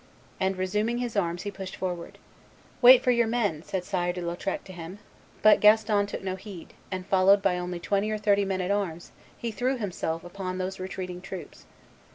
[0.39, 2.17] And resuming his arms he pushed forward.
[2.81, 4.97] 'Wait for your men,' said Sire de Lautrec to him;
[5.43, 9.11] but Gaston took no heed, and followed by only twenty or thirty men at arms,
[9.37, 11.67] he threw himself upon those retreating troops."